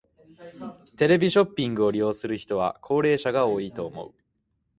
[0.97, 4.13] テレビショッピングを利用する人は高齢者が多いと思う。